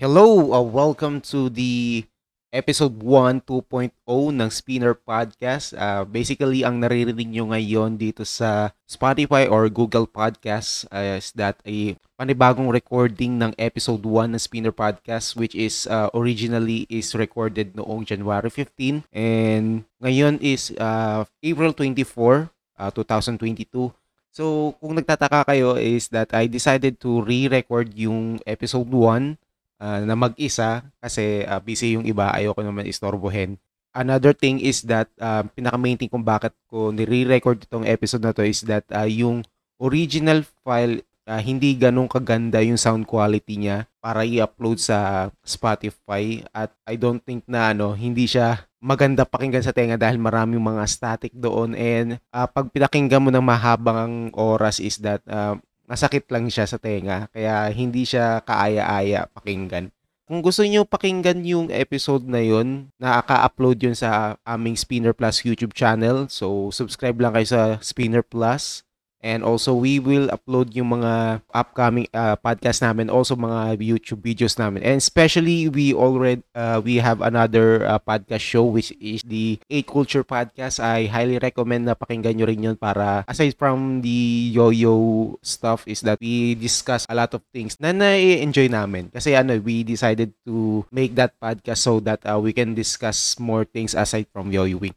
[0.00, 2.08] Hello, uh, welcome to the
[2.56, 5.76] episode 1 2.0 ng Spinner Podcast.
[5.76, 11.60] Uh, basically, ang naririnig nyo ngayon dito sa Spotify or Google Podcasts uh, is that
[11.68, 17.76] a panibagong recording ng episode 1 ng Spinner Podcast which is uh, originally is recorded
[17.76, 23.92] noong January 15 and ngayon is uh, April 24, uh, 2022.
[24.32, 29.36] So, kung nagtataka kayo is that I decided to re-record yung episode 1
[29.80, 33.56] uh, na mag-isa kasi uh, busy yung iba, ayoko naman istorbohin.
[33.90, 38.46] Another thing is that uh, pinaka-main thing kung bakit ko nire-record itong episode na to
[38.46, 39.42] is that uh, yung
[39.82, 46.74] original file uh, hindi ganun kaganda yung sound quality niya para i-upload sa Spotify at
[46.86, 51.32] I don't think na ano hindi siya maganda pakinggan sa tenga dahil maraming mga static
[51.36, 55.54] doon and uh, pag pinakinggan mo ng mahabang oras is that uh,
[55.90, 59.90] masakit lang siya sa tenga kaya hindi siya kaaya-aya pakinggan.
[60.30, 65.74] Kung gusto niyo pakinggan yung episode na yun, nakaka-upload yun sa aming Spinner Plus YouTube
[65.74, 66.30] channel.
[66.30, 68.86] So, subscribe lang kayo sa Spinner Plus.
[69.20, 74.56] And also, we will upload yung mga upcoming uh, podcast namin, also mga YouTube videos
[74.56, 74.80] namin.
[74.80, 79.86] And especially, we already, uh, we have another uh, podcast show, which is the 8
[79.86, 80.80] Culture Podcast.
[80.80, 86.00] I highly recommend na pakinggan nyo rin yun para, aside from the yo-yo stuff, is
[86.00, 89.12] that we discuss a lot of things na na-enjoy namin.
[89.12, 93.68] Kasi ano, we decided to make that podcast so that uh, we can discuss more
[93.68, 94.96] things aside from yo-yoing.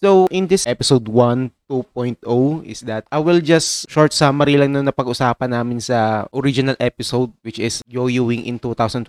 [0.00, 2.24] So, in this episode 1, 2.0
[2.64, 7.60] is that I will just short summary lang na napag-usapan namin sa original episode which
[7.60, 9.04] is yo-yoing in 2022.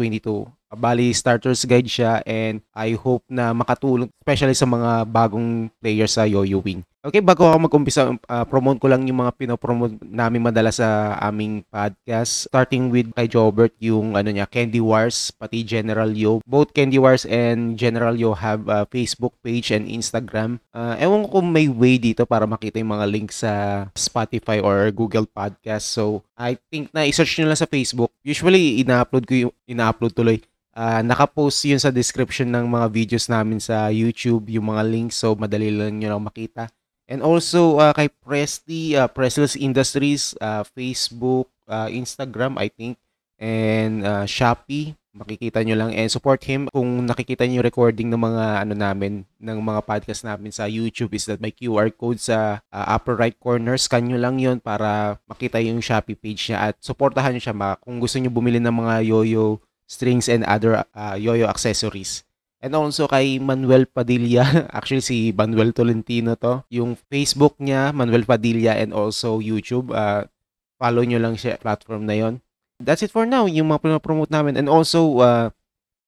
[0.75, 6.28] Bali, starter's guide siya and I hope na makatulong especially sa mga bagong players sa
[6.28, 6.84] yo-yoing.
[7.02, 11.66] Okay, bago ako mag-umpisa, uh, promote ko lang yung mga pinopromote namin madalas sa aming
[11.66, 12.46] podcast.
[12.46, 16.46] Starting with kay Jobert, yung ano niya, Candy Wars, pati General Yo.
[16.46, 20.62] Both Candy Wars and General Yo have a Facebook page and Instagram.
[20.78, 24.94] Uh, ewan ko kung may way dito para makita yung mga links sa Spotify or
[24.94, 25.90] Google Podcast.
[25.90, 28.14] So, I think na i-search nyo lang sa Facebook.
[28.22, 30.38] Usually, ina-upload ko yung, ina-upload tuloy.
[30.78, 35.18] Uh, nakapost yun sa description ng mga videos namin sa YouTube, yung mga links.
[35.18, 36.70] So, madali lang nyo lang makita.
[37.12, 42.96] And also uh, kay Presty, uh, Prestless Industries, uh, Facebook, uh, Instagram, I think,
[43.36, 44.96] and uh, Shopee.
[45.12, 49.60] Makikita nyo lang and support him kung nakikita nyo recording ng mga ano namin, ng
[49.60, 53.76] mga podcast namin sa YouTube is that may QR code sa uh, upper right corner.
[53.76, 58.00] Scan nyo lang yon para makita yung Shopee page niya at supportahan nyo siya kung
[58.00, 62.24] gusto nyo bumili ng mga yoyo strings and other uh, yoyo accessories.
[62.62, 64.46] And also kay Manuel Padilla,
[64.78, 66.62] actually si Manuel Tolentino to.
[66.70, 69.90] Yung Facebook niya, Manuel Padilla and also YouTube.
[69.90, 70.30] Uh,
[70.78, 72.34] follow nyo lang siya platform na yon.
[72.82, 74.58] That's it for now, yung mga promote namin.
[74.58, 75.50] And also, uh,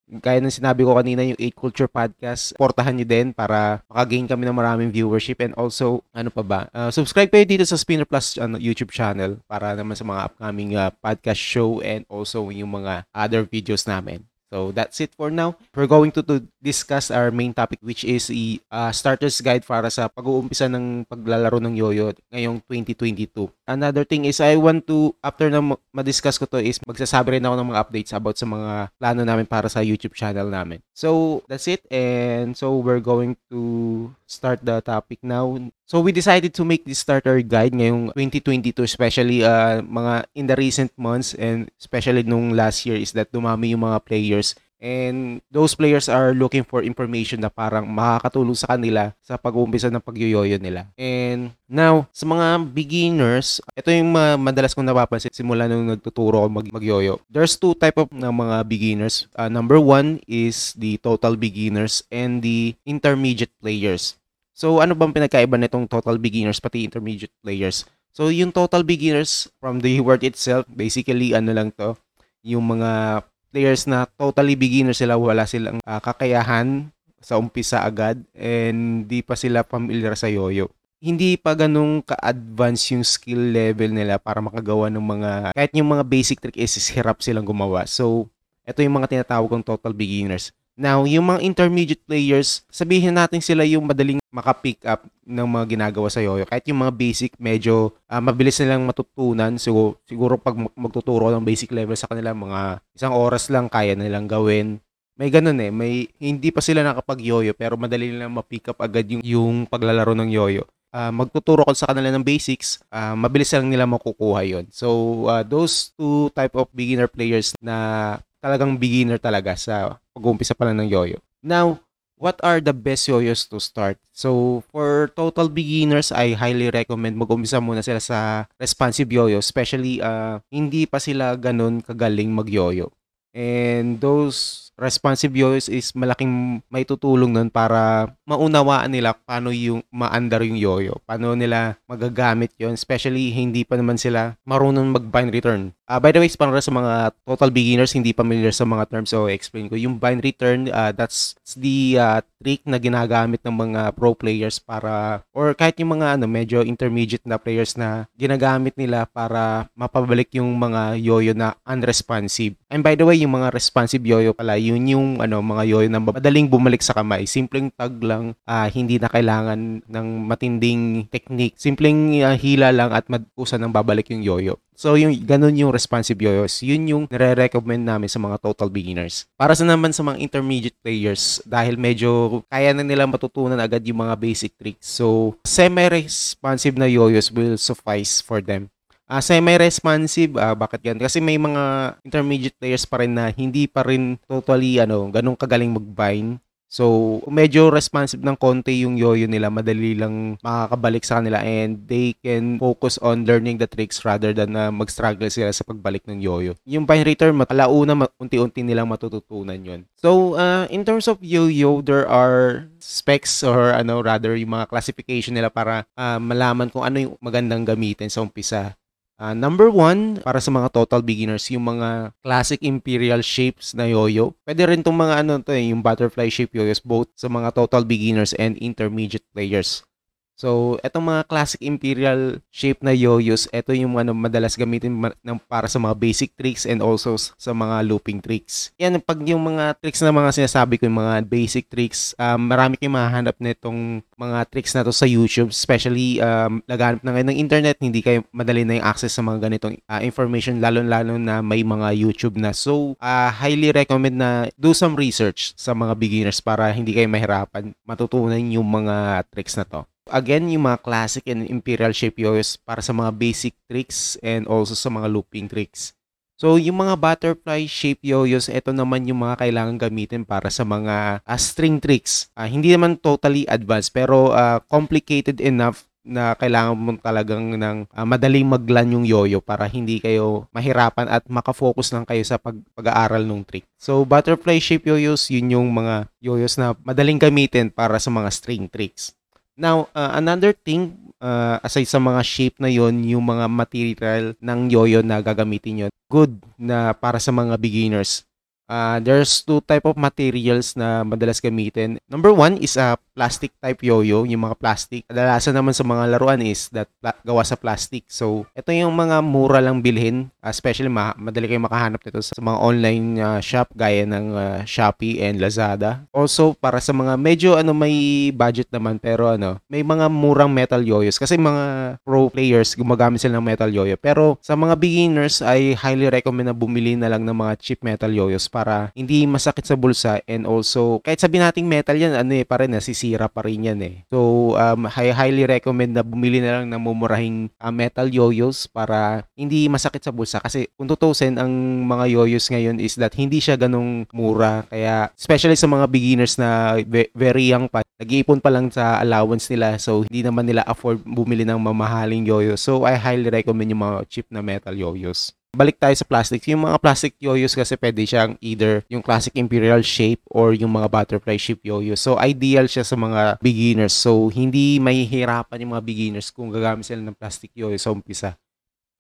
[0.10, 4.46] gaya ng sinabi ko kanina, yung 8 Culture Podcast, portahan nyo din para makagain kami
[4.46, 5.42] ng maraming viewership.
[5.42, 6.60] And also, ano pa ba?
[6.70, 10.78] Uh, subscribe kayo dito sa Spinner Plus uh, YouTube channel para naman sa mga upcoming
[10.78, 14.26] uh, podcast show and also yung mga other videos namin.
[14.54, 15.58] So that's it for now.
[15.74, 19.90] We're going to, to discuss our main topic which is the uh, starter's guide para
[19.90, 23.50] sa pag-uumpisa ng paglalaro ng yoyo ngayong 2022.
[23.66, 25.58] Another thing is I want to, after na
[25.90, 29.50] ma-discuss ko to is magsasabi rin ako ng mga updates about sa mga plano namin
[29.50, 30.86] para sa YouTube channel namin.
[30.94, 35.58] So that's it and so we're going to start the topic now.
[35.84, 40.56] So we decided to make this starter guide ngayong 2022 especially uh, mga in the
[40.56, 45.72] recent months and especially nung last year is that dumami yung mga players and those
[45.80, 50.92] players are looking for information na parang makakatulong sa kanila sa pag-uumpisa ng pagyoyoyo nila.
[51.00, 56.48] And now, sa mga beginners, ito yung mga madalas kong napapansin simula nung nagtuturo ako
[56.52, 57.24] mag magyoyo.
[57.32, 59.32] There's two type of ng mga beginners.
[59.40, 64.20] Uh, number one is the total beginners and the intermediate players.
[64.54, 67.90] So, ano bang pinagkaiba nitong total beginners pati intermediate players?
[68.14, 71.98] So, yung total beginners from the word itself, basically, ano lang to,
[72.46, 79.10] yung mga players na totally beginners sila, wala silang uh, kakayahan sa umpisa agad and
[79.10, 80.70] di pa sila familiar sa yoyo.
[81.04, 86.04] Hindi pa ganun ka-advance yung skill level nila para makagawa ng mga, kahit yung mga
[86.08, 87.84] basic trick is hirap silang gumawa.
[87.90, 88.32] So,
[88.64, 90.56] ito yung mga tinatawag kong total beginners.
[90.74, 96.10] Now, yung mga intermediate players, sabihin natin sila yung madaling makapick up ng mga ginagawa
[96.10, 96.50] sa yoyo.
[96.50, 99.54] Kahit yung mga basic, medyo uh, mabilis nilang matutunan.
[99.62, 104.26] So, siguro pag magtuturo ng basic level sa kanila, mga isang oras lang kaya nilang
[104.26, 104.82] gawin.
[105.14, 105.70] May ganun eh.
[105.70, 110.30] May, hindi pa sila nakapag-yoyo pero madali nilang ma-pick up agad yung, yung paglalaro ng
[110.34, 110.66] yoyo.
[110.94, 114.66] Uh, magtuturo ko sa kanila ng basics, uh, mabilis lang nila makukuha yon.
[114.74, 114.90] So,
[115.30, 120.84] uh, those two type of beginner players na talagang beginner talaga sa pag-uumpisa pa lang
[120.84, 121.24] ng yoyo.
[121.40, 121.80] Now,
[122.20, 123.96] what are the best yoyos to start?
[124.12, 130.44] So, for total beginners, I highly recommend mag-umpisa muna sila sa responsive yoyo, especially uh,
[130.52, 132.92] hindi pa sila ganun kagaling mag-yoyo.
[133.32, 140.42] And those responsive yoyos is malaking may tutulong nun para maunawaan nila paano yung maandar
[140.44, 141.00] yung yoyo.
[141.06, 145.74] Paano nila magagamit yon especially hindi pa naman sila marunong mag-bind return.
[145.84, 149.28] Uh, by the way, para sa mga total beginners, hindi familiar sa mga terms, so
[149.28, 149.76] explain ko.
[149.76, 155.22] Yung bind return, uh, that's the uh, trick na ginagamit ng mga pro players para,
[155.36, 160.56] or kahit yung mga ano, medyo intermediate na players na ginagamit nila para mapabalik yung
[160.56, 162.56] mga yoyo na unresponsive.
[162.72, 166.00] And by the way, yung mga responsive yoyo pala, yun yung ano, mga yoyo na
[166.00, 167.28] madaling bumalik sa kamay.
[167.28, 171.60] Simpleng tag lang, uh, hindi na kailangan ng matinding technique.
[171.60, 174.56] Simpleng uh, hila lang at madusan ng babalik yung yoyo.
[174.74, 176.66] So, yung ganun yung responsive yoyos.
[176.66, 179.30] Yun yung nire-recommend namin sa mga total beginners.
[179.38, 184.02] Para sa naman sa mga intermediate players, dahil medyo kaya na nila matutunan agad yung
[184.02, 184.98] mga basic tricks.
[184.98, 188.73] So, semi-responsive na yoyos will suffice for them.
[189.14, 190.98] Uh, semi-responsive, uh, bakit yan?
[190.98, 195.70] Kasi may mga intermediate players pa rin na hindi pa rin totally ano, ganun kagaling
[195.70, 196.42] mag-bind.
[196.66, 202.18] So, medyo responsive ng konti yung yoyo nila, madali lang makakabalik sa kanila and they
[202.18, 206.18] can focus on learning the tricks rather than na uh, mag-struggle sila sa pagbalik ng
[206.18, 206.58] yoyo.
[206.66, 209.86] Yung pine return, matalauna, unti-unti nilang matututunan yon.
[210.02, 215.38] So, uh, in terms of yo-yo, there are specs or ano rather yung mga classification
[215.38, 218.74] nila para uh, malaman kung ano yung magandang gamitin sa umpisa.
[219.22, 224.34] Uh, number one, para sa mga total beginners, yung mga classic imperial shapes na yoyo.
[224.42, 227.86] Pwede rin itong mga ano to eh, yung butterfly shape yoyos both sa mga total
[227.86, 229.86] beginners and intermediate players.
[230.34, 234.92] So, etong mga classic imperial shape na yoyos, ito yung ano madalas gamitin
[235.22, 238.74] ng para sa mga basic tricks and also sa mga looping tricks.
[238.82, 242.82] Yan, pag yung mga tricks na mga sinasabi ko, yung mga basic tricks, um, marami
[242.82, 247.40] kayong mahanap nitong mga tricks na to sa YouTube, especially um, naghanap na ngayon ng
[247.40, 251.62] internet, hindi kayo madali na yung access sa mga ganitong uh, information, lalo-lalo na may
[251.62, 252.58] mga YouTube na.
[252.58, 257.76] So, uh, highly recommend na do some research sa mga beginners para hindi kayo mahirapan
[257.86, 259.93] matutunan yung mga tricks na to.
[260.12, 264.76] Again, yung mga classic and imperial shape yoyos para sa mga basic tricks and also
[264.76, 265.96] sa mga looping tricks.
[266.36, 271.24] So, yung mga butterfly shape yoyos, ito naman yung mga kailangan gamitin para sa mga
[271.24, 272.28] uh, string tricks.
[272.36, 278.04] Uh, hindi naman totally advanced pero uh, complicated enough na kailangan mo talagang ng uh,
[278.04, 283.24] madaling maglan yung yoyo para hindi kayo mahirapan at makafocus lang kayo sa pag- pag-aaral
[283.24, 283.64] ng trick.
[283.80, 288.68] So, butterfly shape yoyos, yun yung mga yoyos na madaling gamitin para sa mga string
[288.68, 289.16] tricks.
[289.54, 294.60] Now, uh, another thing, uh, aside sa mga shape na yon yung mga material ng
[294.74, 298.26] yoyo na gagamitin yon good na para sa mga beginners.
[298.74, 302.02] Uh, there's two type of materials na madalas gamitin.
[302.10, 305.06] Number one is a plastic type yoyo, yung mga plastic.
[305.06, 308.10] Kadalasan naman sa mga laruan is that pla- gawa sa plastic.
[308.10, 312.58] So, ito yung mga mura lang bilhin, especially ma- madali kayo makahanap nito sa mga
[312.58, 316.10] online uh, shop gaya ng uh, Shopee and Lazada.
[316.10, 320.82] Also, para sa mga medyo ano may budget naman pero ano, may mga murang metal
[320.82, 323.94] yoyos kasi mga pro players gumagamit sila ng metal yoyo.
[324.02, 328.10] Pero sa mga beginners, I highly recommend na bumili na lang ng mga cheap metal
[328.10, 328.63] yoyos para
[328.98, 332.74] hindi masakit sa bulsa and also kahit sabihin nating metal yan, ano eh, pa rin,
[332.74, 333.96] nasisi nasisira pa rin yan eh.
[334.08, 339.28] So, um, I highly recommend na bumili na lang ng mumurahing uh, metal yoyos para
[339.36, 340.40] hindi masakit sa bulsa.
[340.40, 341.52] Kasi kung tutusin, ang
[341.84, 344.64] mga yoyos ngayon is that hindi siya ganong mura.
[344.72, 346.80] Kaya, especially sa mga beginners na
[347.12, 349.76] very young pa, nag-iipon pa lang sa allowance nila.
[349.82, 352.64] So, hindi naman nila afford bumili ng mamahaling yoyos.
[352.64, 356.42] So, I highly recommend yung mga cheap na metal yoyos balik tayo sa plastic.
[356.50, 360.90] Yung mga plastic yoyos kasi pwede siyang either yung classic imperial shape or yung mga
[360.90, 362.02] butterfly shape yoyos.
[362.02, 363.94] So, ideal siya sa mga beginners.
[363.94, 368.34] So, hindi mahihirapan yung mga beginners kung gagamit sila ng plastic yoyo sa umpisa.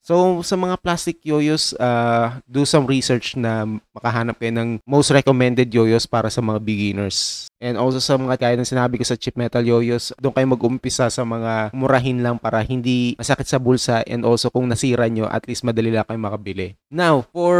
[0.03, 3.63] So, sa mga plastic yoyos, uh, do some research na
[3.95, 7.48] makahanap kayo ng most recommended yoyos para sa mga beginners.
[7.63, 11.08] And also sa mga kaya ng sinabi ko sa chip metal yoyos, doon kayo mag-umpisa
[11.08, 15.48] sa mga murahin lang para hindi masakit sa bulsa and also kung nasira nyo, at
[15.48, 16.75] least madali lang kayo makabili.
[16.91, 17.55] Now, for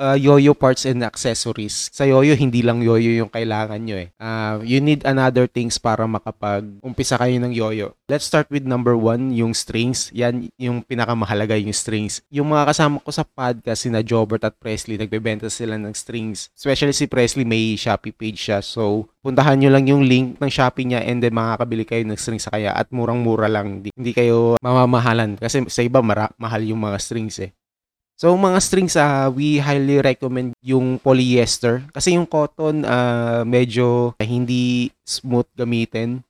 [0.00, 4.08] uh, yoyo parts and accessories, sa yoyo, hindi lang yoyo yung kailangan nyo eh.
[4.16, 7.92] Uh, you need another things para makapag-umpisa kayo ng yoyo.
[8.08, 10.08] Let's start with number one, yung strings.
[10.16, 12.24] Yan yung pinakamahalaga yung strings.
[12.32, 16.48] Yung mga kasama ko sa podcast, sina Jobert at Presley, nagbebenta sila ng strings.
[16.56, 18.64] Especially si Presley, may Shopee page siya.
[18.64, 22.44] So, puntahan nyo lang yung link ng Shopee niya and then makakabili kayo ng strings
[22.44, 23.86] sa kaya at murang-mura lang.
[23.86, 27.54] Hindi, kayo mamamahalan kasi sa iba mara, mahal yung mga strings eh.
[28.18, 34.90] So mga strings uh, we highly recommend yung polyester kasi yung cotton uh, medyo hindi
[35.06, 36.22] smooth gamitin.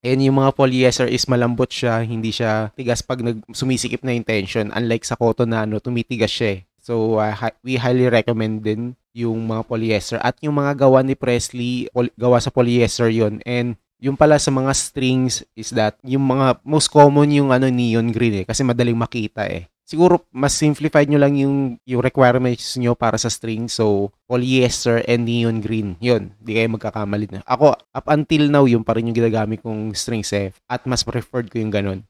[0.00, 4.24] And yung mga polyester is malambot siya, hindi siya tigas pag nag sumisikip na yung
[4.24, 6.56] tension unlike sa cotton na ano, tumitigas siya.
[6.56, 6.60] Eh.
[6.80, 11.90] So uh, we highly recommend din yung mga polyester at yung mga gawa ni Presley
[12.14, 16.88] gawa sa polyester yon and yung pala sa mga strings is that yung mga most
[16.88, 21.34] common yung ano neon green eh kasi madaling makita eh siguro mas simplified nyo lang
[21.34, 23.66] yung, yung requirements nyo para sa string.
[23.66, 25.98] So, polyester and neon green.
[25.98, 27.42] Yun, di kayo magkakamali na.
[27.42, 30.54] Ako, up until now, yung pa rin yung ginagamit kong strings eh.
[30.70, 32.06] At mas preferred ko yung ganun.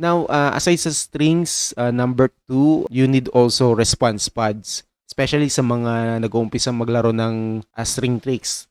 [0.00, 4.82] Now, uh, aside sa strings, uh, number two, you need also response pads.
[5.04, 8.66] Especially sa mga nag-uumpisa maglaro ng uh, string tricks.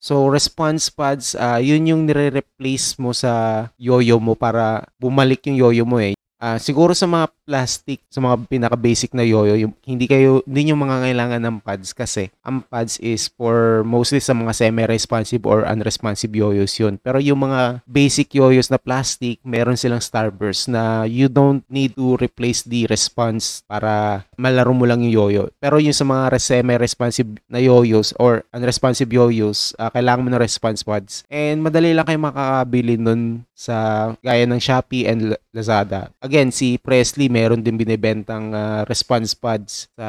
[0.00, 5.84] So, response pads, uh, yun yung nire-replace mo sa yo-yo mo para bumalik yung yo-yo
[5.84, 6.16] mo eh.
[6.40, 10.80] Uh, siguro sa mga plastic, sa mga pinaka-basic na yoyo, yung, hindi kayo, hindi nyo
[10.80, 16.32] mga kailangan ng pads kasi ang pads is for mostly sa mga semi-responsive or unresponsive
[16.32, 16.96] yoyos yun.
[17.04, 22.16] Pero yung mga basic yoyos na plastic, meron silang starburst na you don't need to
[22.16, 25.42] replace the response para malaro mo lang yung yoyo.
[25.60, 30.80] Pero yung sa mga semi-responsive na yoyos or unresponsive yoyos, uh, kailangan mo ng response
[30.80, 31.28] pads.
[31.28, 36.08] And madali lang kayo makakabili nun sa gaya ng Shopee and Lazada.
[36.30, 40.08] Again, si Presley meron din binebentang uh, response pads sa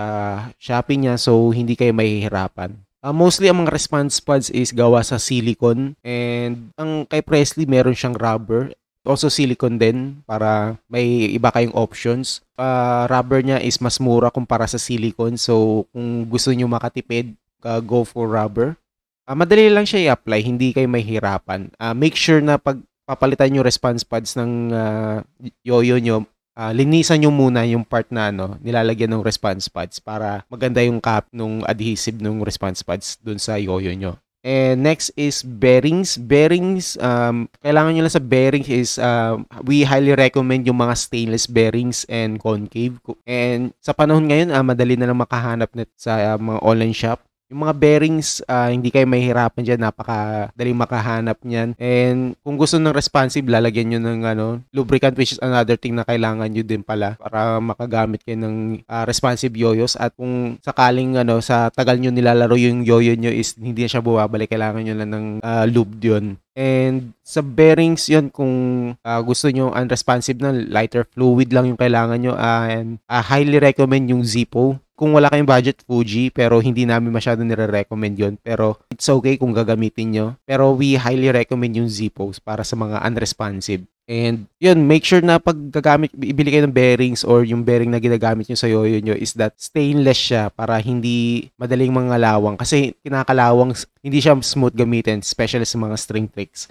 [0.61, 2.77] Shopee niya so hindi kayo mahihirapan.
[3.01, 7.97] Uh, mostly ang mga response pads is gawa sa silicone and ang kay Presley meron
[7.97, 8.69] siyang rubber
[9.01, 12.45] also silicone din para may iba kayong options.
[12.53, 17.33] Uh, rubber niya is mas mura kumpara sa silicone so kung gusto niyo makatipid,
[17.65, 18.77] uh, go for rubber.
[19.25, 21.73] Uh, madali lang siya i-apply, hindi kayo mahihirapan.
[21.81, 22.77] Uh, make sure na pag
[23.11, 25.19] papalitan yung response pads ng uh,
[25.67, 26.23] yoyo nyo,
[26.55, 31.03] uh, linisan nyo muna yung part na ano, nilalagyan ng response pads para maganda yung
[31.03, 34.15] cap nung adhesive nung response pads dun sa yoyo nyo.
[34.41, 36.17] And next is bearings.
[36.17, 41.45] Bearings, um, kailangan nyo lang sa bearings is, uh, we highly recommend yung mga stainless
[41.45, 42.97] bearings and concave.
[43.29, 47.21] And sa panahon ngayon, uh, madali na lang makahanap net sa uh, mga online shop.
[47.51, 49.83] Yung mga bearings, uh, hindi kayo mahihirapan dyan.
[49.83, 51.75] Napakadaling makahanap niyan.
[51.75, 56.07] And kung gusto ng responsive, lalagyan nyo ng ano, lubricant which is another thing na
[56.07, 59.99] kailangan nyo din pala para makagamit kayo ng uh, responsive yoyos.
[59.99, 63.99] At kung sakaling ano, sa tagal nyo nilalaro yung yoyo nyo is hindi na siya
[63.99, 66.39] bumabalik, kailangan nyo lang ng uh, lube yun.
[66.51, 68.53] And sa bearings yon kung
[68.95, 73.55] uh, gusto nyo unresponsive na lighter fluid lang yung kailangan nyo uh, and uh, highly
[73.55, 78.77] recommend yung Zippo kung wala kayong budget, Fuji, pero hindi namin masyado nire-recommend yon Pero
[78.93, 80.27] it's okay kung gagamitin nyo.
[80.45, 83.81] Pero we highly recommend yung Zippos para sa mga unresponsive.
[84.05, 87.97] And yun, make sure na pag gagamit, ibili kayo ng bearings or yung bearing na
[87.97, 92.59] ginagamit nyo sa yoyo nyo is that stainless siya para hindi madaling mga lawang.
[92.61, 93.73] Kasi kinakalawang,
[94.05, 96.69] hindi siya smooth gamitin, especially sa mga string tricks.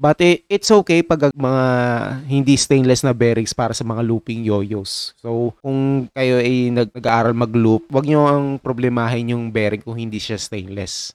[0.00, 1.64] But it, it's okay pag mga
[2.24, 5.12] hindi stainless na bearings para sa mga looping yoyos.
[5.20, 10.16] So, kung kayo ay nag- nag-aaral mag-loop, wag nyo ang problemahin yung bearing kung hindi
[10.16, 11.12] siya stainless.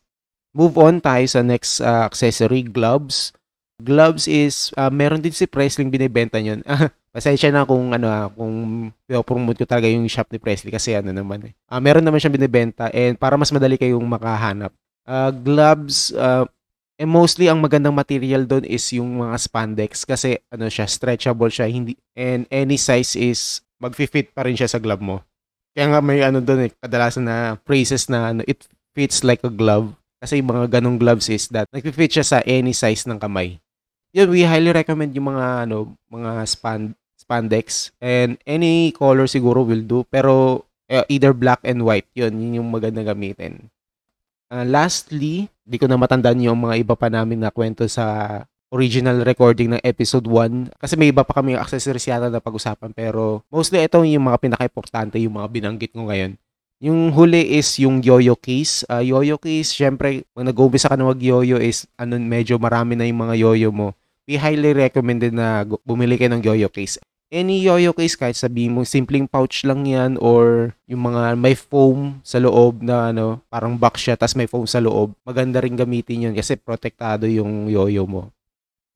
[0.54, 3.34] Move on tayo sa next uh, accessory, gloves.
[3.82, 6.62] Gloves is, uh, meron din si Presley binibenta yun.
[7.16, 8.88] Pasensya na kung ano ah, kung
[9.26, 11.54] promote ko talaga yung shop ni Presley kasi ano naman eh.
[11.74, 14.70] Uh, meron naman siyang binibenta and para mas madali kayong makahanap.
[15.10, 16.46] Uh, gloves, uh,
[16.96, 21.68] And mostly ang magandang material doon is yung mga spandex kasi ano siya, stretchable siya,
[21.68, 25.20] hindi and any size is magfi-fit pa rin siya sa glove mo.
[25.76, 28.64] Kaya nga may ano doon eh, kadalasan na phrases na ano, it
[28.96, 29.92] fits like a glove.
[30.24, 33.60] Kasi yung mga ganong gloves is that nagfi-fit siya sa any size ng kamay.
[34.16, 39.84] Yun, we highly recommend yung mga ano, mga span spandex and any color siguro will
[39.84, 42.08] do pero uh, either black and white.
[42.16, 43.68] Yun, yun yung maganda gamitin.
[44.46, 49.26] Uh, lastly, di ko na matandaan yung mga iba pa namin na kwento sa original
[49.26, 53.80] recording ng episode 1 kasi may iba pa kami accessories yata na pag-usapan pero mostly
[53.82, 56.38] ito yung mga pinaka-importante yung mga binanggit ko ngayon.
[56.84, 58.84] Yung huli is yung yo-yo case.
[58.92, 63.26] Uh, yo-yo case, syempre, pag nag-umpisa ka na mag-yo-yo is ano, medyo marami na yung
[63.26, 63.96] mga yo-yo mo.
[64.30, 67.00] We highly recommended na bumili kayo ng yo-yo case
[67.34, 72.22] any yoyo case kahit sabihin mo simpleng pouch lang yan or yung mga may foam
[72.22, 76.30] sa loob na ano, parang box siya tas may foam sa loob, maganda rin gamitin
[76.30, 78.30] yun kasi protektado yung yoyo mo.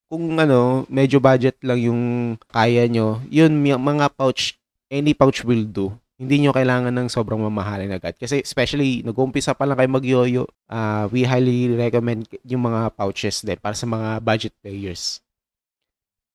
[0.09, 2.01] Kung ano, medyo budget lang yung
[2.49, 4.57] kaya nyo, yun mga pouch,
[4.89, 5.93] any pouch will do.
[6.19, 8.11] Hindi nyo kailangan ng sobrang mamahalin agad.
[8.19, 13.55] Kasi especially, nag-umpisa pa lang kayo mag-yoyo, uh, we highly recommend yung mga pouches din
[13.55, 15.23] para sa mga budget players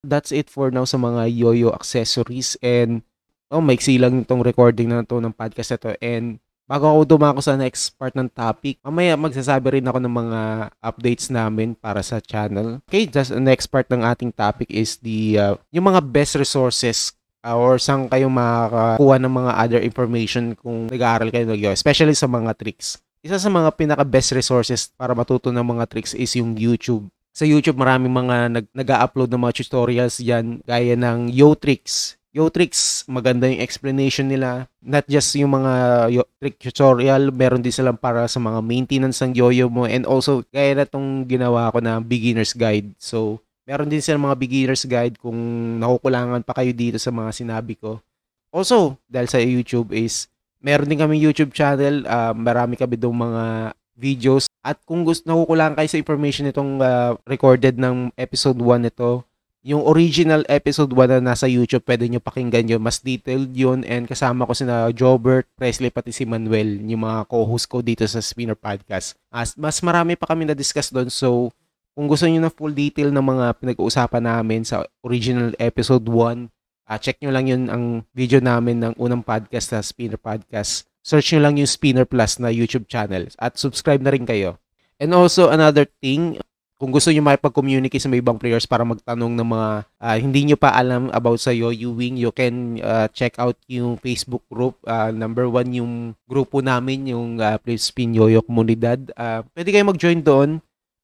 [0.05, 3.03] that's it for now sa mga yoyo accessories and
[3.55, 5.91] Oh, maiksi lang itong recording na to ng podcast na to.
[6.03, 10.41] And bago ako dumako sa next part ng topic, mamaya magsasabi rin ako ng mga
[10.83, 12.83] updates namin para sa channel.
[12.91, 17.15] Okay, just the next part ng ating topic is the uh, yung mga best resources
[17.47, 22.27] uh, or saan kayo makakakuha ng mga other information kung nag-aaral kayo ng especially sa
[22.27, 22.99] mga tricks.
[23.23, 27.07] Isa sa mga pinaka-best resources para matuto ng mga tricks is yung YouTube.
[27.35, 32.15] Sa YouTube, maraming mga nag, nag-upload ng mga tutorials yan gaya ng Yo Tricks.
[32.31, 34.71] Yo Tricks, maganda yung explanation nila.
[34.79, 35.73] Not just yung mga
[36.15, 40.47] yo, trick tutorial, meron din silang para sa mga maintenance ng yoyo mo and also
[40.55, 42.95] gaya na tong ginawa ko na beginner's guide.
[43.03, 45.35] So, meron din silang mga beginner's guide kung
[45.83, 47.99] nakukulangan pa kayo dito sa mga sinabi ko.
[48.55, 50.31] Also, dahil sa YouTube is
[50.63, 55.77] meron din kami YouTube channel, uh, marami kami doon mga videos at kung gusto nakukulangan
[55.77, 59.29] kayo sa information nitong uh, recorded ng episode 1 nito,
[59.65, 62.81] yung original episode 1 na nasa YouTube, pwede nyo pakinggan yun.
[62.81, 67.69] Mas detailed yun and kasama ko sina Jobert, Presley, pati si Manuel, yung mga co-host
[67.69, 69.17] ko dito sa Spinner Podcast.
[69.33, 71.09] As, mas marami pa kami na-discuss doon.
[71.09, 71.49] So,
[71.97, 76.89] kung gusto niyo na full detail ng mga pinag-uusapan namin sa original episode 1, uh,
[76.89, 80.94] ah, check nyo lang yun ang video namin ng unang podcast sa Spinner Podcast.
[81.05, 84.57] Search nyo lang yung Spinner Plus na YouTube channel at subscribe na rin kayo.
[84.97, 86.41] And also, another thing,
[86.81, 90.57] kung gusto niyo makipag-communicate sa may ibang players para magtanong ng mga uh, hindi niyo
[90.57, 94.81] pa alam about sa Yoyo Wing, you can uh, check out yung Facebook group.
[94.89, 95.93] Uh, number one yung
[96.25, 99.13] grupo namin, yung uh, Play Spin Yoyo Comunidad.
[99.13, 100.51] Uh, pwede kayo mag-join doon.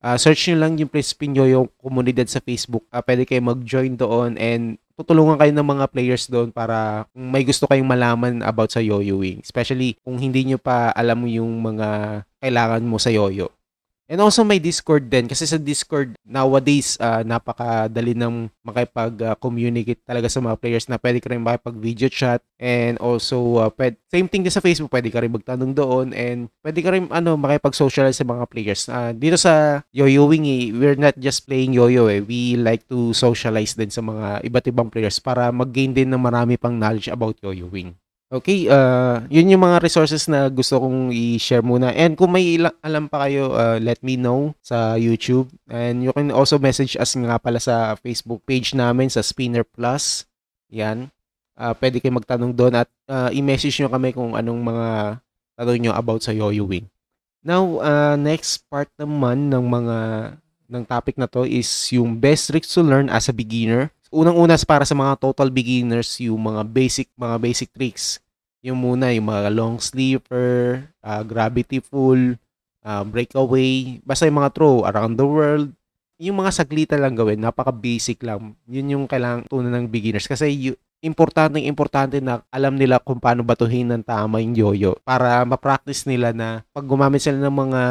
[0.01, 2.89] Uh, search nyo lang yung Play Spin Yoyo Comunidad sa Facebook.
[2.89, 7.45] Uh, pwede kayo mag-join doon and tutulungan kayo ng mga players doon para kung may
[7.45, 9.45] gusto kayong malaman about sa Yoyo Wing.
[9.45, 13.53] Especially kung hindi nyo pa alam yung mga kailangan mo sa Yoyo.
[14.11, 20.43] And also may Discord din kasi sa Discord nowadays uh, napakadali ng makipag-communicate talaga sa
[20.43, 24.51] mga players na pwede ka rin makipag-video chat and also uh, pwede, same thing din
[24.51, 28.51] sa Facebook pwede ka rin magtanong doon and pwede ka rin ano makipag-socialize sa mga
[28.51, 28.91] players.
[28.91, 32.19] Uh, dito sa Yoyoing eh, we're not just playing yoyo eh.
[32.19, 36.59] We like to socialize din sa mga iba't ibang players para mag-gain din ng marami
[36.59, 37.95] pang knowledge about Yoyoing.
[38.31, 41.91] Okay, uh, yun yung mga resources na gusto kong i-share muna.
[41.91, 45.51] And kung may alam pa kayo, uh, let me know sa YouTube.
[45.67, 50.31] And you can also message us nga pala sa Facebook page namin sa Spinner Plus.
[50.71, 51.11] Yan.
[51.59, 54.89] Uh, pwede kayo magtanong doon at uh, i-message nyo kami kung anong mga
[55.59, 56.87] tanong nyo about sa Yoyo Wing.
[57.43, 59.99] Now, uh, next part naman ng mga
[60.71, 64.83] ng topic na to is yung best tricks to learn as a beginner unang-unas para
[64.83, 68.19] sa mga total beginners, yung mga basic mga basic tricks.
[68.61, 72.37] Yung muna, yung mga long sleeper, uh, gravity full,
[72.85, 75.73] uh, breakaway, basta yung mga throw around the world.
[76.21, 78.53] Yung mga saglita lang gawin, napaka-basic lang.
[78.69, 80.29] Yun yung kailangan tunan ng beginners.
[80.29, 86.05] Kasi importante importante na alam nila kung paano batuhin ng tama yung yoyo para ma-practice
[86.05, 87.83] nila na pag gumamit sila ng mga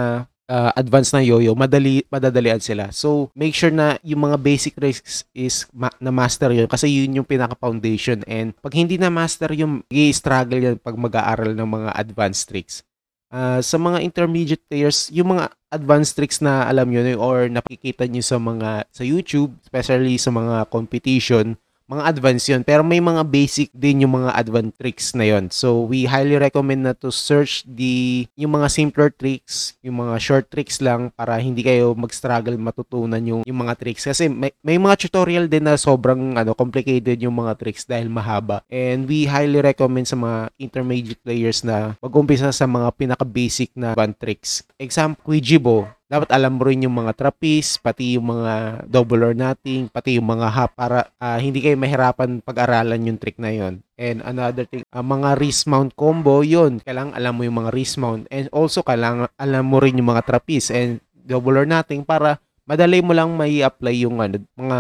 [0.49, 2.89] uh, advanced na yoyo, madali madadalian sila.
[2.89, 7.21] So, make sure na yung mga basic tricks is ma- na master yun kasi yun
[7.21, 11.89] yung pinaka foundation and pag hindi na master yung i-struggle yan pag mag-aaral ng mga
[11.93, 12.81] advanced tricks.
[13.29, 18.25] Uh, sa mga intermediate players, yung mga advanced tricks na alam nyo or nakikita nyo
[18.25, 21.53] sa mga sa YouTube, especially sa mga competition,
[21.89, 22.61] mga advanced yun.
[22.61, 25.49] Pero may mga basic din yung mga advanced tricks na yon.
[25.49, 30.45] So, we highly recommend na to search the, yung mga simpler tricks, yung mga short
[30.53, 34.05] tricks lang para hindi kayo mag-struggle matutunan yung, yung mga tricks.
[34.05, 38.61] Kasi may, may mga tutorial din na sobrang ano, complicated yung mga tricks dahil mahaba.
[38.69, 44.21] And we highly recommend sa mga intermediate players na mag-umpisa sa mga pinaka-basic na advanced
[44.21, 44.51] tricks.
[44.77, 49.85] Example, Quijibo dapat alam mo rin yung mga trapeze, pati yung mga double or nothing,
[49.93, 53.85] pati yung mga hop para uh, hindi kayo mahirapan pag-aralan yung trick na yon.
[53.93, 58.01] And another thing, uh, mga wrist mount combo, yon Kailangan alam mo yung mga wrist
[58.01, 58.25] mount.
[58.33, 63.05] And also, kailangan alam mo rin yung mga trapeze and double or nothing para madali
[63.05, 64.79] mo lang may apply yung ano, mga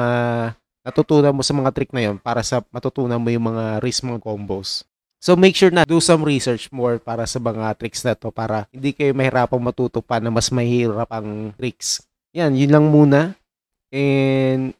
[0.81, 4.25] natutunan mo sa mga trick na yon para sa matutunan mo yung mga wrist mount
[4.25, 4.81] combos.
[5.19, 8.71] So make sure na do some research more para sa mga tricks na to para
[8.71, 11.99] hindi kayo mahirapang matuto pa na mas mahirap ang tricks.
[12.31, 13.35] Yan, yun lang muna.
[13.91, 14.71] And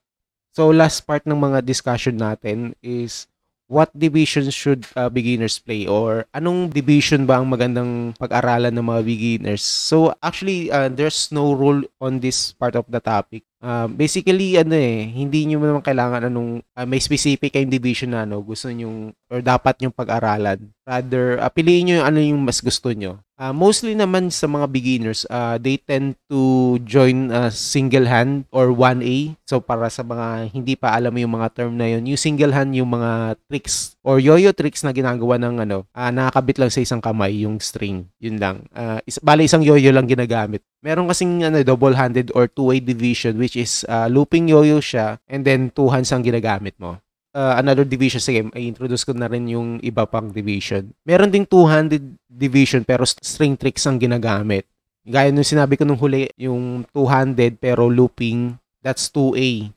[0.56, 3.28] so last part ng mga discussion natin is
[3.67, 9.02] what division should uh, beginners play or anong division ba ang magandang pag-aralan ng mga
[9.04, 9.62] beginners?
[9.62, 13.43] So actually uh, there's no rule on this part of the topic.
[13.59, 18.23] Uh, basically, ano eh, hindi nyo naman kailangan anong, uh, may specific kayong division na
[18.23, 20.71] ano, gusto nyo, or dapat yung pag-aralan.
[20.87, 23.21] Rather, uh, piliin nyo yung ano yung mas gusto nyo.
[23.39, 28.75] Uh, mostly naman sa mga beginners, uh, they tend to join uh, single hand or
[28.75, 29.39] 1A.
[29.47, 32.75] So para sa mga hindi pa alam yung mga term na yun, yung single hand
[32.75, 36.99] yung mga tricks or yo-yo tricks na ginagawa ng ano, uh, nakakabit lang sa isang
[36.99, 38.11] kamay yung string.
[38.19, 38.67] Yun lang.
[38.75, 40.59] Uh, is, bali isang yo-yo lang ginagamit.
[40.83, 45.71] Meron kasing ano, double-handed or two-way division which is uh, looping yo-yo siya and then
[45.73, 46.99] two hands ang ginagamit mo.
[47.29, 50.89] Uh, another division sige ay introduce ko na rin yung iba pang division.
[51.05, 54.65] Meron ding two-handed division pero string tricks ang ginagamit.
[55.05, 59.71] Gaya nung sinabi ko nung huli yung two-handed pero looping that's 2A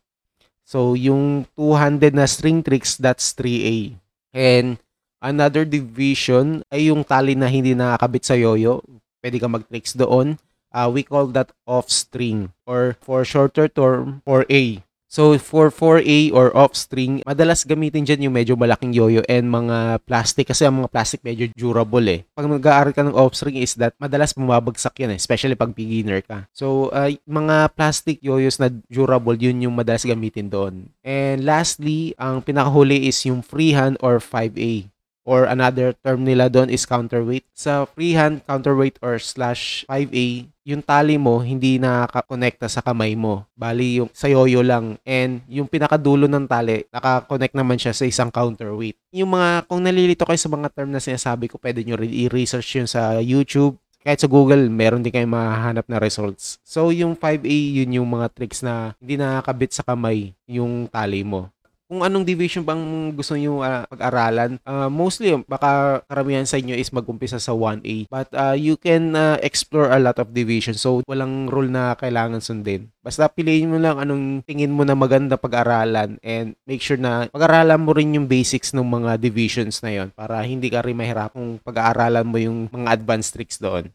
[0.62, 3.96] so yung two-handed na string tricks that's 3A
[4.32, 4.80] and
[5.20, 8.80] another division ay yung tali na hindi nakakabit sa yoyo.
[9.22, 10.40] Pwede ka mag-tricks doon
[10.74, 14.82] uh, we call that off string or for shorter term 4A
[15.12, 20.00] So for 4A or off string, madalas gamitin dyan yung medyo malaking yoyo and mga
[20.08, 22.24] plastic kasi ang mga plastic medyo durable eh.
[22.32, 26.24] Pag mag-aaral ka ng off string is that madalas bumabagsak yan eh, especially pag beginner
[26.24, 26.48] ka.
[26.56, 30.88] So uh, mga plastic yoyos na durable, yun yung madalas gamitin doon.
[31.04, 34.91] And lastly, ang pinakahuli is yung freehand or 5A
[35.22, 37.46] or another term nila doon is counterweight.
[37.54, 43.46] Sa freehand, counterweight or slash 5A, yung tali mo hindi nakakonekta sa kamay mo.
[43.54, 44.98] Bali yung sa yoyo lang.
[45.02, 48.98] And yung pinakadulo ng tali, nakakonect naman siya sa isang counterweight.
[49.14, 52.88] Yung mga, kung nalilito kayo sa mga term na sinasabi ko, pwede nyo i-research yun
[52.90, 53.78] sa YouTube.
[54.02, 56.58] Kahit sa Google, meron din kayong mahahanap na results.
[56.66, 57.46] So, yung 5A,
[57.78, 61.51] yun yung mga tricks na hindi nakakabit sa kamay yung tali mo
[61.92, 64.56] kung anong division bang gusto niyo uh, pag-aralan.
[64.64, 68.08] Uh, mostly, baka karamihan sa inyo is mag-umpisa sa 1A.
[68.08, 70.80] But uh, you can uh, explore a lot of divisions.
[70.80, 72.88] So, walang rule na kailangan sundin.
[73.04, 77.84] Basta piliin mo lang anong tingin mo na maganda pag-aralan and make sure na pag-aralan
[77.84, 81.60] mo rin yung basics ng mga divisions na yon para hindi ka rin mahirap kung
[81.60, 83.92] pag-aaralan mo yung mga advanced tricks doon.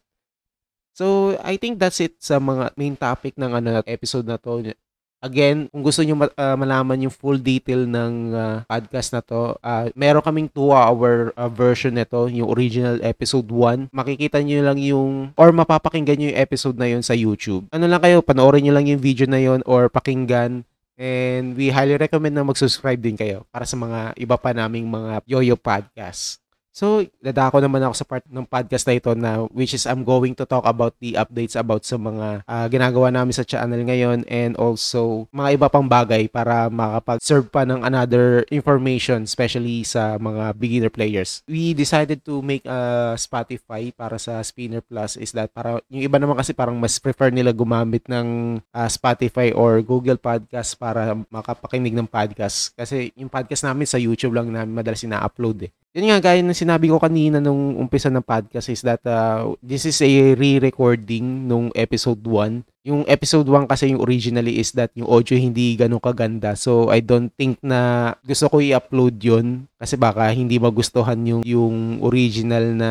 [0.94, 4.70] So, I think that's it sa mga main topic ng ano episode na to.
[5.18, 9.90] Again, kung gusto niyo uh, malaman yung full detail ng uh, podcast na to, uh,
[9.98, 13.90] meron kaming 2-hour uh, version nito, yung original episode 1.
[13.90, 17.66] Makikita niyo lang yung, or mapapakinggan niyo yung episode na yon sa YouTube.
[17.74, 20.62] Ano lang kayo, panoorin niyo lang yung video na yon or pakinggan.
[20.98, 25.22] And we highly recommend na mag-subscribe din kayo para sa mga iba pa naming mga
[25.26, 26.42] Yoyo Podcast.
[26.78, 30.38] So, dadako naman ako sa part ng podcast na ito na which is I'm going
[30.38, 34.54] to talk about the updates about sa mga uh, ginagawa namin sa channel ngayon and
[34.54, 40.92] also mga iba pang bagay para makapag-serve pa ng another information especially sa mga beginner
[40.94, 41.42] players.
[41.50, 46.22] We decided to make a Spotify para sa Spinner Plus is that para yung iba
[46.22, 51.98] naman kasi parang mas prefer nila gumamit ng uh, Spotify or Google Podcast para makapakinig
[51.98, 55.72] ng podcast kasi yung podcast namin sa YouTube lang namin madalas ina-upload eh.
[55.98, 59.82] Yun nga, gaya ng sinabi ko kanina nung umpisa ng podcast is that uh, this
[59.82, 62.62] is a re-recording nung episode 1.
[62.86, 66.54] Yung episode 1 kasi yung originally is that yung audio hindi ganun kaganda.
[66.54, 71.98] So, I don't think na gusto ko i-upload yun kasi baka hindi magustuhan yung, yung
[72.06, 72.90] original na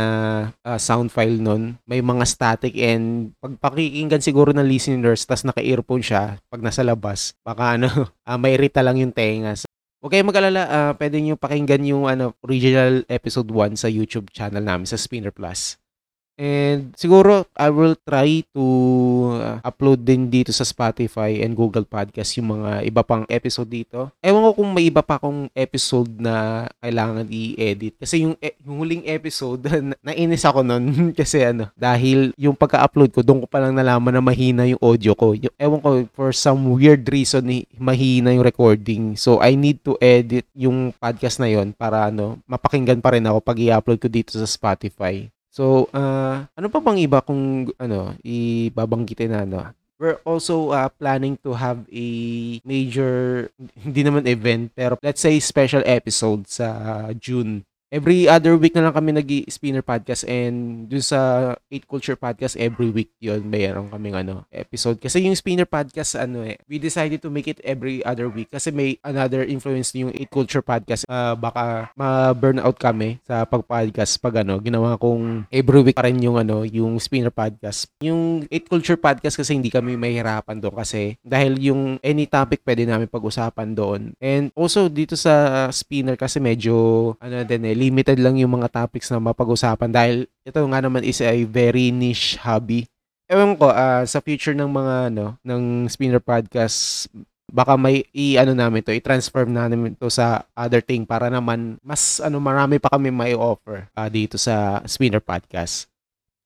[0.67, 1.79] uh, sound file nun.
[1.87, 7.39] May mga static and pag pakikinggan siguro ng listeners tas naka-earphone siya pag nasa labas,
[7.39, 9.55] baka ano, uh, may irita lang yung tenga.
[9.97, 14.61] Huwag kayong mag-alala, uh, pwede nyo pakinggan yung ano, original episode 1 sa YouTube channel
[14.61, 15.81] namin sa Spinner Plus.
[16.37, 18.65] And siguro I will try to
[19.41, 24.13] uh, upload din dito sa Spotify and Google Podcast yung mga iba pang episode dito.
[24.21, 27.97] Ewan ko kung may iba pa akong episode na kailangan i-edit.
[27.97, 30.85] Kasi yung, e- yung huling episode, na- nainis ako nun
[31.19, 35.17] kasi ano, dahil yung pagka-upload ko, doon ko pa lang nalaman na mahina yung audio
[35.17, 35.33] ko.
[35.57, 37.49] Ewan ko, for some weird reason,
[37.81, 39.17] mahina yung recording.
[39.17, 43.41] So I need to edit yung podcast na yon para ano, mapakinggan pa rin ako
[43.41, 45.25] pag i-upload ko dito sa Spotify.
[45.57, 49.73] So, uh, ano pa bang iba kung ano, ibabanggitin na ano?
[49.97, 52.07] We're also uh, planning to have a
[52.61, 58.87] major, hindi naman event, pero let's say special episode sa June every other week na
[58.87, 63.87] lang kami nag spinner podcast and dun sa 8 Culture podcast every week yon mayroon
[63.87, 64.99] kaming ano episode.
[64.99, 68.71] Kasi yung spinner podcast ano eh we decided to make it every other week kasi
[68.75, 71.07] may another influence yung 8 Culture podcast.
[71.07, 76.35] Uh, baka ma-burnout kami sa pag-podcast pag ano ginawa kong every week pa rin yung
[76.35, 77.87] ano yung spinner podcast.
[78.03, 82.83] Yung 8 Culture podcast kasi hindi kami mahirapan doon kasi dahil yung any topic pwede
[82.83, 84.11] namin pag-usapan doon.
[84.19, 89.13] And also dito sa spinner kasi medyo ano din eh limited lang yung mga topics
[89.13, 92.89] na mapag-usapan dahil ito nga naman is a very niche hobby.
[93.29, 97.05] Ewan ko, ah, sa future ng mga ano, ng Spinner Podcast,
[97.47, 102.43] baka may i-ano namin to, i-transform namin to sa other thing para naman mas ano
[102.43, 105.87] marami pa kami may offer ah, dito sa Spinner Podcast.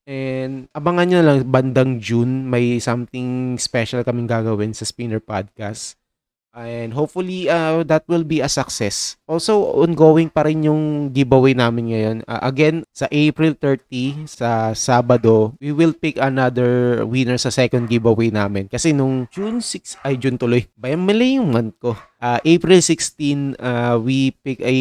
[0.10, 6.01] And abangan nyo lang bandang June may something special kaming gagawin sa Spinner Podcast.
[6.52, 9.16] And hopefully uh, that will be a success.
[9.24, 12.18] Also ongoing pa rin yung giveaway namin ngayon.
[12.28, 18.28] Uh, again, sa April 30 sa Sabado, we will pick another winner sa second giveaway
[18.28, 18.68] namin.
[18.68, 20.68] Kasi nung June 6 ay June tuloy.
[20.76, 21.96] Bayan mali yung month ko.
[22.20, 24.76] Uh, April 16 uh, we pick a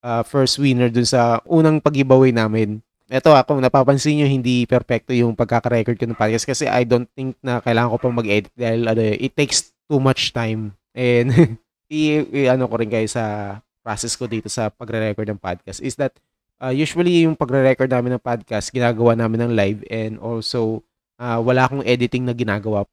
[0.00, 2.80] uh, first winner dun sa unang pag-giveaway namin.
[3.10, 7.34] Ito ako, napapansin nyo, hindi perfecto yung pagkaka-record ko ng podcast kasi I don't think
[7.42, 11.58] na kailangan ko pang mag-edit dahil ano, it takes too much time And
[11.92, 15.96] i, i ano ko rin kayo sa process ko dito sa pagre-record ng podcast is
[15.96, 16.12] that
[16.60, 20.84] uh, usually yung pagre-record namin ng podcast, ginagawa namin ng live and also
[21.16, 22.84] uh, wala akong editing na ginagawa.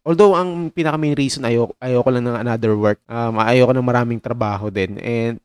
[0.00, 3.04] Although ang pinaka main reason ayoko, ayoko lang ng another work.
[3.04, 4.96] Um, ayoko ng maraming trabaho din.
[4.96, 5.36] And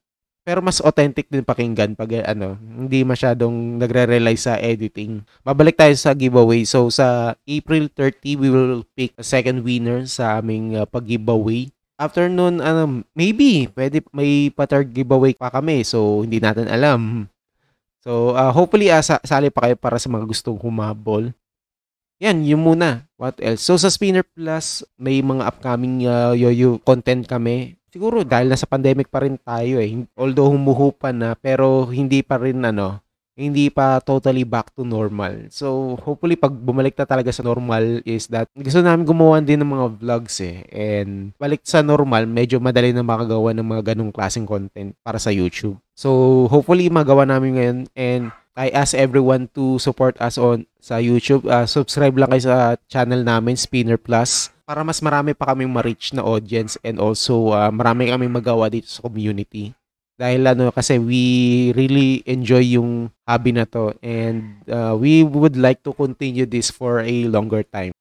[0.45, 5.25] pero mas authentic din pakinggan pag ano, hindi masyadong nagre-rely sa editing.
[5.41, 6.69] Babalik tayo sa giveaway.
[6.69, 11.73] So sa April 30, we will pick a second winner sa aming uh, pag-giveaway.
[11.97, 15.81] After nun, ano, maybe pwede may pa-third giveaway pa kami.
[15.81, 17.25] So hindi natin alam.
[18.05, 21.34] So uh, hopefully uh, sali pa kayo para sa mga gustong humabol.
[22.21, 23.10] Yan, yun muna.
[23.17, 23.65] What else?
[23.65, 29.08] So sa Spinner Plus, may mga upcoming uh, yo-yo content kami siguro dahil nasa pandemic
[29.08, 30.03] pa rin tayo eh.
[30.19, 32.99] Although humuhupa na pero hindi pa rin ano,
[33.36, 35.51] hindi pa totally back to normal.
[35.51, 39.71] So, hopefully pag bumalik na talaga sa normal is that gusto namin gumawa din ng
[39.71, 40.63] mga vlogs eh.
[40.71, 45.31] And balik sa normal, medyo madali na makagawa ng mga ganong klaseng content para sa
[45.36, 45.79] YouTube.
[45.95, 51.43] So, hopefully magawa namin ngayon and I ask everyone to support us on sa YouTube.
[51.43, 56.12] Uh, subscribe lang kayo sa channel namin, Spinner Plus para mas marami pa kaming ma-reach
[56.17, 59.71] na audience and also uh, marami kaming magawa dito sa community.
[60.17, 61.23] Dahil ano kasi we
[61.78, 67.06] really enjoy yung hobby na to and uh, we would like to continue this for
[67.06, 67.93] a longer time.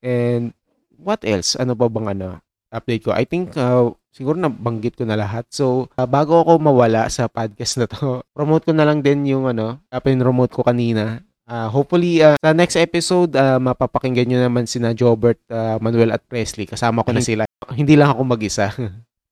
[0.00, 0.56] And
[0.96, 1.60] what else?
[1.60, 2.40] Ano pa bang ano
[2.72, 3.10] update ko?
[3.12, 5.50] I think uh, siguro na banggit ko na lahat.
[5.50, 9.50] So, uh, bago ako mawala sa podcast na to, promote ko na lang din yung
[9.50, 14.94] ano, pin-promote ko kanina Uh, hopefully, uh, sa next episode, uh, mapapakinggan nyo naman sina
[14.94, 16.62] Jobert, uh, Manuel at Presley.
[16.62, 17.42] Kasama ko na sila.
[17.74, 18.70] Hindi lang ako mag-isa.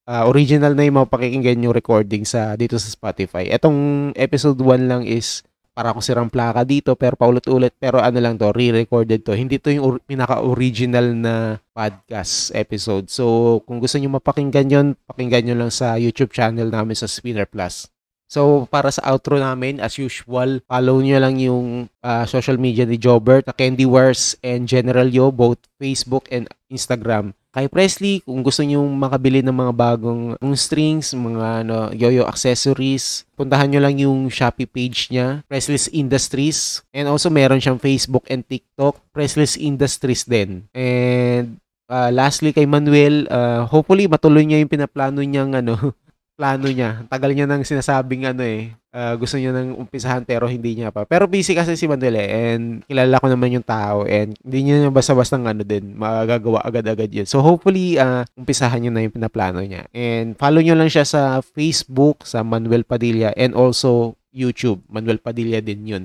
[0.03, 3.47] uh, original na yung mapapakinggan yung recording sa dito sa Spotify.
[3.47, 5.47] Etong episode 1 lang is
[5.79, 9.71] para ko sirang plaka dito pero paulit-ulit pero ano lang to re-recorded to hindi to
[9.71, 15.71] yung or- pinaka-original na podcast episode so kung gusto niyo mapakinggan yon pakinggan niyo lang
[15.71, 17.87] sa YouTube channel namin sa Spinner Plus
[18.29, 23.01] So, para sa outro namin, as usual, follow nyo lang yung uh, social media ni
[23.01, 27.33] Jobert, Candy Wars, and General Yo, both Facebook and Instagram.
[27.49, 33.73] Kay Presley, kung gusto nyo makabili ng mga bagong strings, mga ano, yo-yo accessories, puntahan
[33.73, 36.85] nyo lang yung Shopee page niya, Presley's Industries.
[36.93, 40.69] And also, meron siyang Facebook and TikTok, Presley's Industries din.
[40.77, 41.57] And
[41.89, 45.97] uh, lastly, kay Manuel, uh, hopefully matuloy niya yung pinaplano niyang ano,
[46.39, 47.03] plano niya.
[47.11, 51.03] Tagal niya nang sinasabing ano eh, uh, gusto niya nang umpisahan pero hindi niya pa.
[51.03, 54.87] Pero busy kasi si Manuel eh, and kilala ko naman yung tao and hindi niya
[54.95, 57.27] basta-basta ng ano din, magagawa agad-agad yun.
[57.27, 59.91] So hopefully, uh, umpisahan niyo na yung pinaplano niya.
[59.91, 64.87] And follow niyo lang siya sa Facebook, sa Manuel Padilla, and also YouTube.
[64.87, 66.05] Manuel Padilla din yun.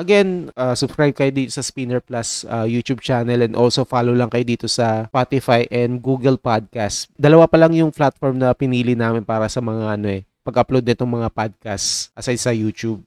[0.00, 4.32] Again, uh, subscribe kayo dito sa Spinner Plus uh, YouTube channel and also follow lang
[4.32, 7.12] kayo dito sa Spotify and Google Podcast.
[7.20, 11.20] Dalawa pa lang yung platform na pinili namin para sa mga ano eh, pag-upload nitong
[11.20, 13.04] mga podcast aside sa YouTube.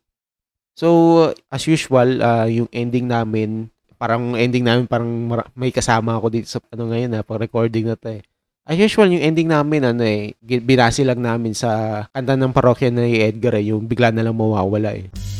[0.78, 5.10] So, as usual, uh, yung ending namin, parang ending namin parang
[5.58, 8.24] may kasama ako dito sa ano ngayon na pag recording na to eh.
[8.70, 13.18] As usual, yung ending namin, ano eh, binasi lang namin sa kanta ng parokya ni
[13.18, 15.33] Edgar eh, yung bigla na lang mawawala eh.